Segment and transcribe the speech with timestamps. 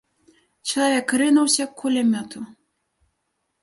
[0.69, 2.39] Чалавек рынуўся к кулямёту.